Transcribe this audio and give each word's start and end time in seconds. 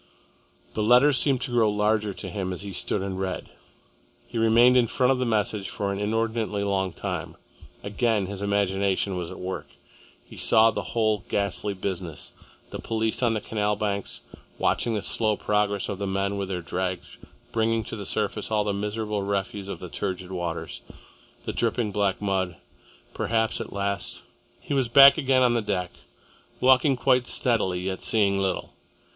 The 0.73 0.81
letters 0.81 1.19
seemed 1.19 1.41
to 1.41 1.51
grow 1.51 1.69
larger 1.69 2.11
to 2.11 2.27
him 2.27 2.51
as 2.51 2.63
he 2.63 2.73
stood 2.73 3.03
and 3.03 3.19
read. 3.19 3.51
He 4.27 4.39
remained 4.39 4.75
in 4.75 4.87
front 4.87 5.11
of 5.11 5.19
the 5.19 5.27
message 5.27 5.69
for 5.69 5.93
an 5.93 5.99
inordinately 5.99 6.63
long 6.63 6.91
time. 6.91 7.35
Again 7.83 8.25
his 8.25 8.41
imagination 8.41 9.15
was 9.15 9.29
at 9.29 9.37
work. 9.37 9.67
He 10.25 10.37
saw 10.37 10.71
the 10.71 10.81
whole 10.97 11.23
ghastly 11.29 11.75
business, 11.75 12.33
the 12.71 12.79
police 12.79 13.21
on 13.21 13.35
the 13.35 13.41
canal 13.41 13.75
banks, 13.75 14.23
watching 14.57 14.95
the 14.95 15.03
slow 15.03 15.37
progress 15.37 15.87
of 15.87 15.99
the 15.99 16.07
men 16.07 16.35
with 16.35 16.49
their 16.49 16.63
drags 16.63 17.17
bringing 17.51 17.83
to 17.83 17.95
the 17.95 18.03
surface 18.07 18.49
all 18.49 18.63
the 18.63 18.73
miserable 18.73 19.21
refuse 19.21 19.69
of 19.69 19.79
the 19.79 19.87
turgid 19.87 20.31
waters, 20.31 20.81
the 21.43 21.53
dripping 21.53 21.91
black 21.91 22.19
mud, 22.19 22.55
perhaps 23.13 23.61
at 23.61 23.71
last.... 23.71 24.23
He 24.61 24.73
was 24.73 24.87
back 24.87 25.19
again 25.19 25.43
on 25.43 25.53
the 25.53 25.61
deck, 25.61 25.91
walking 26.59 26.97
quite 26.97 27.27
steadily 27.27 27.81
yet 27.81 28.01
seeing 28.01 28.39
little. 28.39 28.73